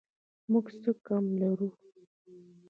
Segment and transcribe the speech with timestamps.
[0.51, 1.69] موږ څه کم لرو؟